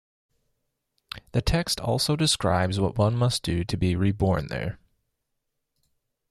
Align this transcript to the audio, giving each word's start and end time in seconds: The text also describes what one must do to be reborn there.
The 1.33 1.43
text 1.43 1.79
also 1.79 2.15
describes 2.15 2.79
what 2.79 2.97
one 2.97 3.15
must 3.15 3.43
do 3.43 3.63
to 3.63 3.77
be 3.77 3.95
reborn 3.95 4.47
there. 4.47 4.79